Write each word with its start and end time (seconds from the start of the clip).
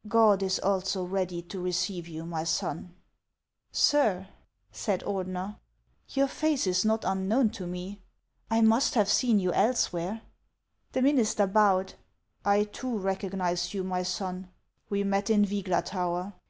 "God 0.08 0.42
is 0.42 0.58
also 0.58 1.04
ready 1.04 1.40
to 1.40 1.58
receive 1.58 2.06
you, 2.06 2.26
my 2.26 2.44
son." 2.44 2.94
30 3.72 4.26
466 4.70 4.86
HANS 4.86 5.02
OF 5.02 5.08
ICELAND." 5.08 5.30
Sir," 5.32 5.32
said 5.32 5.34
Ortlener," 5.34 5.58
your 6.14 6.28
i'ace 6.42 6.66
is 6.66 6.84
not 6.84 7.04
unknown 7.06 7.48
to 7.48 7.64
ine; 7.64 7.96
I 8.50 8.60
must 8.60 8.92
have 8.92 9.08
seen 9.08 9.38
you 9.38 9.54
elsewhere." 9.54 10.20
The 10.92 11.00
minister 11.00 11.46
bowed." 11.46 11.94
I 12.44 12.64
too 12.64 12.98
recognize 12.98 13.72
you, 13.72 13.84
my 13.84 14.02
son; 14.02 14.50
we 14.90 15.02
met 15.02 15.30
in 15.30 15.46
Vygla 15.46 15.82
tower. 15.86 16.34